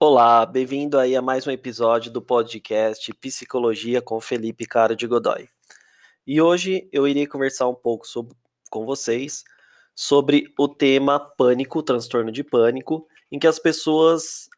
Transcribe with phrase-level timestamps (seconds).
[0.00, 5.48] Olá, bem-vindo aí a mais um episódio do podcast Psicologia com Felipe Caro de Godoy.
[6.26, 8.34] E hoje eu irei conversar um pouco sobre,
[8.70, 9.44] com vocês
[9.94, 14.48] sobre o tema pânico, transtorno de pânico, em que as pessoas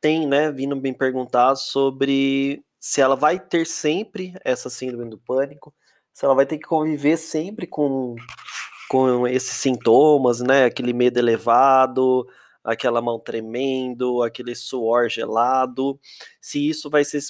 [0.00, 5.74] têm, né, vindo me perguntar sobre se ela vai ter sempre essa síndrome do pânico,
[6.12, 8.14] se ela vai ter que conviver sempre com,
[8.88, 12.26] com esses sintomas, né, aquele medo elevado,
[12.62, 15.98] aquela mão tremendo, aquele suor gelado,
[16.40, 17.22] se isso vai ser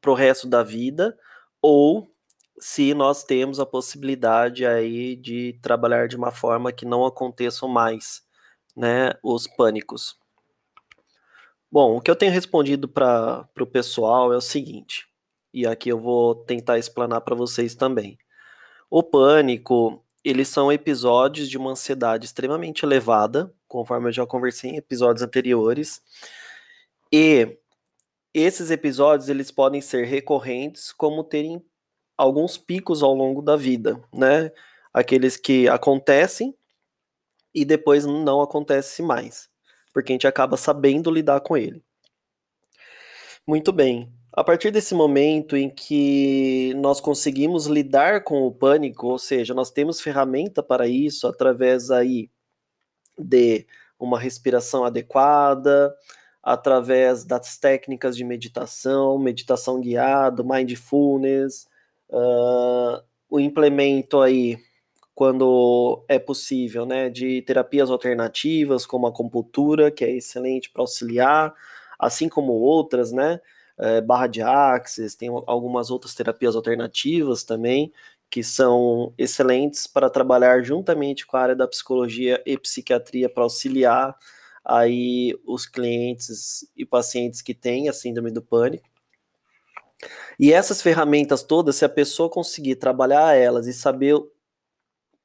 [0.00, 1.16] pro resto da vida
[1.60, 2.10] ou
[2.58, 8.22] se nós temos a possibilidade aí de trabalhar de uma forma que não aconteçam mais,
[8.76, 10.16] né, os pânicos.
[11.70, 15.08] Bom, o que eu tenho respondido para o pessoal é o seguinte,
[15.52, 18.18] e aqui eu vou tentar explanar para vocês também.
[18.90, 24.76] O pânico, eles são episódios de uma ansiedade extremamente elevada, conforme eu já conversei em
[24.76, 26.02] episódios anteriores.
[27.12, 27.58] E
[28.34, 31.62] esses episódios eles podem ser recorrentes, como terem
[32.16, 34.50] alguns picos ao longo da vida, né?
[34.92, 36.54] Aqueles que acontecem
[37.54, 39.48] e depois não acontece mais,
[39.92, 41.82] porque a gente acaba sabendo lidar com ele.
[43.46, 44.12] Muito bem.
[44.34, 49.70] A partir desse momento em que nós conseguimos lidar com o pânico, ou seja, nós
[49.70, 52.30] temos ferramenta para isso através aí
[53.18, 53.66] de
[54.00, 55.94] uma respiração adequada,
[56.42, 61.68] através das técnicas de meditação, meditação guiada, mindfulness,
[62.10, 64.58] uh, o implemento aí
[65.14, 71.54] quando é possível, né, de terapias alternativas como a acupuntura, que é excelente para auxiliar,
[71.98, 73.38] assim como outras, né,
[73.78, 77.92] é, barra de axis, tem algumas outras terapias alternativas também,
[78.30, 84.16] que são excelentes para trabalhar juntamente com a área da psicologia e psiquiatria para auxiliar
[84.64, 88.88] aí os clientes e pacientes que têm a síndrome do pânico.
[90.38, 94.14] E essas ferramentas todas, se a pessoa conseguir trabalhar elas e saber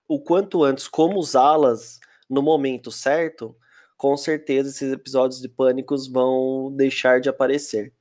[0.08, 2.00] o quanto antes como usá-las
[2.30, 3.56] no momento certo,
[3.96, 7.94] com certeza esses episódios de pânicos vão deixar de aparecer.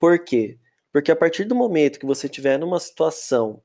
[0.00, 0.58] Por quê?
[0.92, 3.62] Porque a partir do momento que você estiver numa situação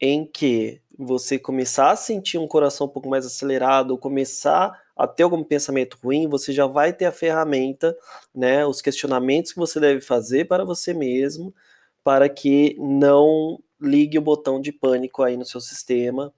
[0.00, 5.08] em que você começar a sentir um coração um pouco mais acelerado, ou começar a
[5.08, 7.96] ter algum pensamento ruim, você já vai ter a ferramenta,
[8.34, 11.54] né, os questionamentos que você deve fazer para você mesmo,
[12.04, 16.32] para que não ligue o botão de pânico aí no seu sistema,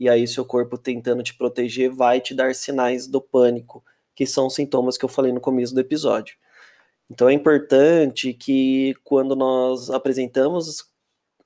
[0.00, 3.84] e aí seu corpo tentando te proteger vai te dar sinais do pânico,
[4.14, 6.36] que são os sintomas que eu falei no começo do episódio.
[7.10, 10.84] Então é importante que quando nós apresentamos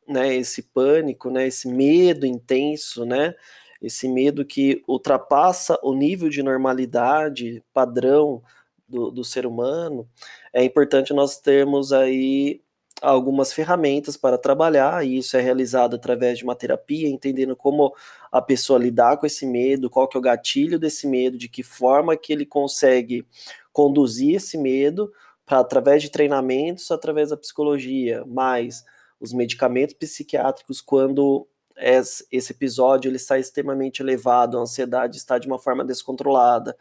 [0.06, 3.34] né, esse pânico, né, esse medo intenso, né,
[3.80, 8.42] esse medo que ultrapassa o nível de normalidade padrão
[8.88, 10.06] do, do ser humano,
[10.52, 12.60] é importante nós termos aí
[13.02, 17.94] algumas ferramentas para trabalhar, e isso é realizado através de uma terapia, entendendo como
[18.30, 21.62] a pessoa lidar com esse medo, qual que é o gatilho desse medo, de que
[21.62, 23.26] forma que ele consegue
[23.72, 25.12] conduzir esse medo,
[25.46, 28.84] para através de treinamentos, através da psicologia, mais
[29.20, 31.46] os medicamentos psiquiátricos quando
[31.76, 36.76] esse episódio ele está extremamente elevado, a ansiedade está de uma forma descontrolada.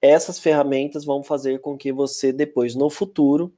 [0.00, 3.52] Essas ferramentas vão fazer com que você depois no futuro,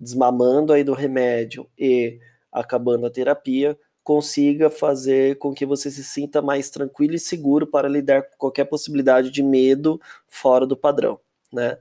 [0.00, 2.18] desmamando aí do remédio e
[2.50, 7.88] acabando a terapia, consiga fazer com que você se sinta mais tranquilo e seguro para
[7.88, 11.20] lidar com qualquer possibilidade de medo fora do padrão,
[11.52, 11.76] né?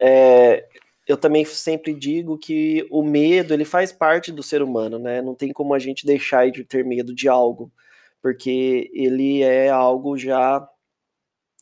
[0.00, 0.66] É,
[1.08, 5.22] eu também sempre digo que o medo ele faz parte do ser humano, né?
[5.22, 7.72] Não tem como a gente deixar de ter medo de algo,
[8.22, 10.68] porque ele é algo já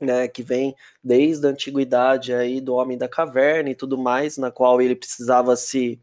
[0.00, 4.50] né, que vem desde a antiguidade aí do homem da caverna e tudo mais, na
[4.50, 6.00] qual ele precisava se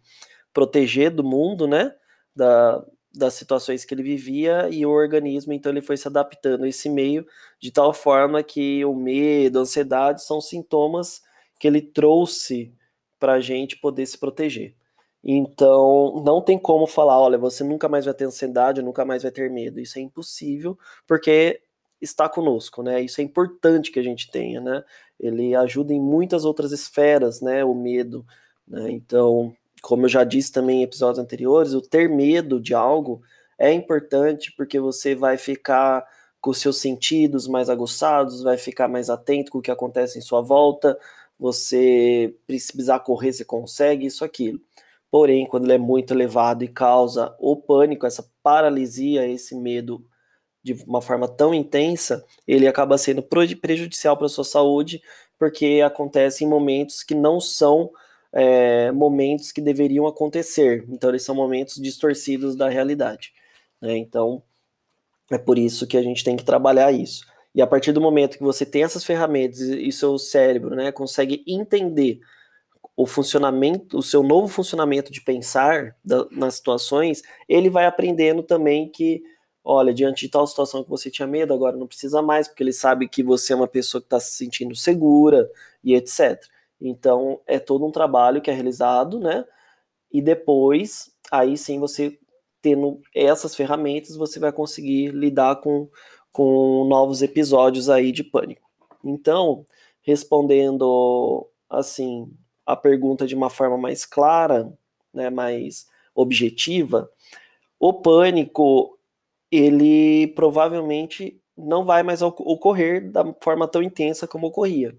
[0.53, 1.94] proteger do mundo, né?
[2.36, 2.84] Da,
[3.14, 6.90] das situações que ele vivia e o organismo então ele foi se adaptando a esse
[6.90, 7.26] meio
[7.59, 11.22] de tal forma que o medo, a ansiedade são sintomas
[11.59, 12.73] que ele trouxe
[13.23, 14.75] para a gente poder se proteger.
[15.23, 19.31] Então, não tem como falar, olha, você nunca mais vai ter ansiedade, nunca mais vai
[19.31, 19.79] ter medo.
[19.79, 20.78] Isso é impossível,
[21.08, 21.61] porque
[22.02, 22.99] está conosco, né?
[22.99, 24.84] Isso é importante que a gente tenha, né?
[25.17, 27.64] Ele ajuda em muitas outras esferas, né?
[27.64, 28.25] O medo,
[28.67, 28.91] né?
[28.91, 33.22] Então, como eu já disse também em episódios anteriores, o ter medo de algo
[33.58, 36.05] é importante porque você vai ficar
[36.41, 40.41] com seus sentidos mais aguçados, vai ficar mais atento com o que acontece em sua
[40.41, 40.99] volta,
[41.43, 44.61] você precisar correr, você consegue, isso, aquilo.
[45.11, 50.05] Porém, quando ele é muito elevado e causa o pânico, essa paralisia, esse medo
[50.63, 55.01] de uma forma tão intensa, ele acaba sendo prejudicial para a sua saúde,
[55.37, 57.91] porque acontece em momentos que não são
[58.31, 60.85] é, momentos que deveriam acontecer.
[60.87, 63.34] Então, eles são momentos distorcidos da realidade.
[63.81, 63.97] Né?
[63.97, 64.41] Então,
[65.29, 67.25] é por isso que a gente tem que trabalhar isso.
[67.55, 71.44] E a partir do momento que você tem essas ferramentas e seu cérebro né, consegue
[71.47, 72.20] entender
[72.96, 78.90] o funcionamento, o seu novo funcionamento de pensar da, nas situações, ele vai aprendendo também
[78.90, 79.23] que,
[79.64, 82.73] olha, diante de tal situação que você tinha medo, agora não precisa mais, porque ele
[82.73, 85.50] sabe que você é uma pessoa que está se sentindo segura
[85.84, 86.40] e etc.
[86.79, 89.46] Então, é todo um trabalho que é realizado, né?
[90.11, 92.17] E depois, aí sim, você
[92.61, 95.90] tendo essas ferramentas, você vai conseguir lidar com,
[96.34, 98.70] com novos episódios aí de pânico.
[99.03, 99.66] Então,
[100.02, 102.30] respondendo assim
[102.66, 104.74] a pergunta de uma forma mais clara,
[105.14, 107.09] né, mais objetiva,
[107.80, 108.97] o pânico
[109.52, 114.97] ele provavelmente não vai mais ocorrer da forma tão intensa como ocorria,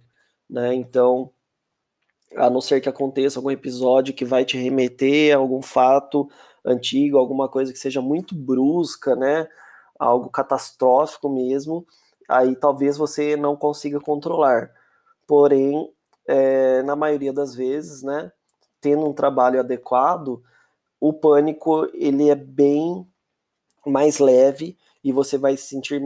[0.48, 0.72] né?
[0.72, 1.30] Então,
[2.36, 6.28] a não ser que aconteça algum episódio que vai te remeter a algum fato
[6.64, 9.48] antigo, alguma coisa que seja muito brusca, né?
[9.98, 11.86] Algo catastrófico mesmo,
[12.28, 14.70] aí talvez você não consiga controlar.
[15.26, 15.90] Porém,
[16.26, 18.32] é, na maioria das vezes, né,
[18.80, 20.42] tendo um trabalho adequado,
[21.00, 23.06] o pânico ele é bem
[23.86, 26.02] mais leve e você vai sentir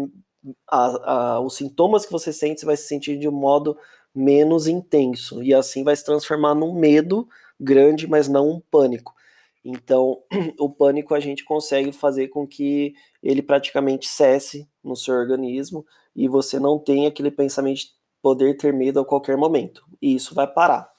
[0.67, 3.77] a, a, os sintomas que você sente, você vai se sentir de um modo
[4.15, 7.29] menos intenso e assim vai se transformar num medo
[7.61, 9.15] grande, mas não um pânico.
[9.65, 10.23] Então,
[10.59, 15.85] o pânico a gente consegue fazer com que ele praticamente cesse no seu organismo
[16.15, 17.91] e você não tenha aquele pensamento de
[18.23, 19.85] poder ter medo a qualquer momento.
[20.01, 20.91] E isso vai parar,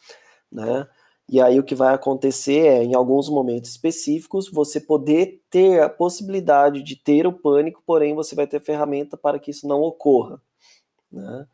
[0.52, 0.88] né?
[1.32, 5.90] E aí o que vai acontecer é, em alguns momentos específicos, você poder ter a
[5.90, 10.42] possibilidade de ter o pânico, porém você vai ter ferramenta para que isso não ocorra,
[11.12, 11.48] né?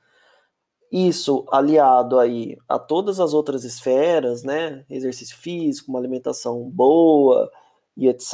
[0.91, 7.51] Isso aliado aí a todas as outras esferas, né, exercício físico, uma alimentação boa
[7.97, 8.33] e etc,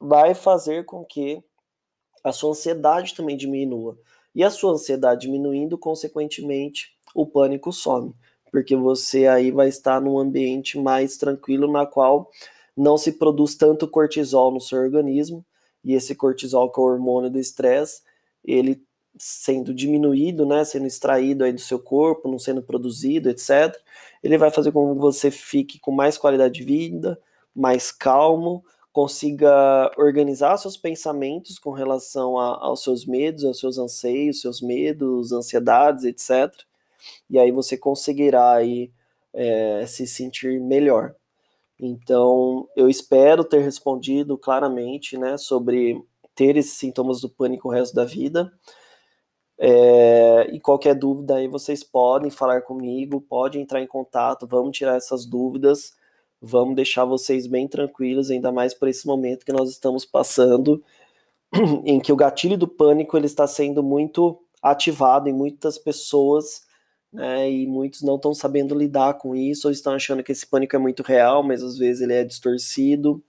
[0.00, 1.42] vai fazer com que
[2.22, 3.98] a sua ansiedade também diminua.
[4.34, 8.14] E a sua ansiedade diminuindo, consequentemente, o pânico some,
[8.50, 12.30] porque você aí vai estar num ambiente mais tranquilo na qual
[12.76, 15.44] não se produz tanto cortisol no seu organismo,
[15.84, 18.02] e esse cortisol, que é o hormônio do estresse,
[18.44, 18.82] ele
[19.18, 23.76] sendo diminuído, né, sendo extraído aí do seu corpo, não sendo produzido, etc.,
[24.22, 27.20] ele vai fazer com que você fique com mais qualidade de vida,
[27.54, 34.40] mais calmo, consiga organizar seus pensamentos com relação a, aos seus medos, aos seus anseios,
[34.40, 36.52] seus medos, ansiedades, etc.
[37.28, 38.92] E aí você conseguirá aí
[39.32, 41.14] é, se sentir melhor.
[41.80, 46.00] Então, eu espero ter respondido claramente, né, sobre
[46.34, 48.52] ter esses sintomas do pânico o resto da vida.
[49.58, 54.96] É, e qualquer dúvida aí vocês podem falar comigo, podem entrar em contato, vamos tirar
[54.96, 55.96] essas dúvidas,
[56.42, 60.82] vamos deixar vocês bem tranquilos, ainda mais por esse momento que nós estamos passando,
[61.84, 66.62] em que o gatilho do pânico ele está sendo muito ativado em muitas pessoas,
[67.12, 70.74] né, e muitos não estão sabendo lidar com isso, ou estão achando que esse pânico
[70.74, 73.22] é muito real, mas às vezes ele é distorcido,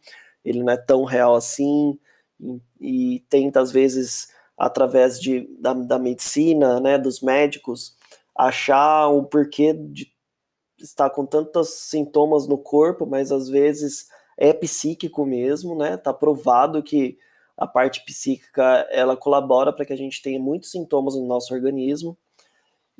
[0.43, 1.99] ele não é tão real assim,
[2.39, 7.95] e, e tenta às vezes através de, da, da medicina, né, dos médicos,
[8.35, 10.12] achar o porquê de
[10.83, 15.95] estar com tantos sintomas no corpo, mas às vezes é psíquico mesmo, né?
[15.97, 17.17] Tá provado que
[17.57, 22.17] a parte psíquica ela colabora para que a gente tenha muitos sintomas no nosso organismo